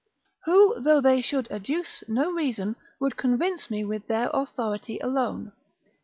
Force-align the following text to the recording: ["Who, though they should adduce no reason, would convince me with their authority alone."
["Who, 0.45 0.81
though 0.81 0.99
they 0.99 1.21
should 1.21 1.47
adduce 1.51 2.03
no 2.07 2.31
reason, 2.31 2.75
would 2.99 3.17
convince 3.17 3.69
me 3.69 3.85
with 3.85 4.07
their 4.07 4.31
authority 4.33 4.97
alone." 4.97 5.51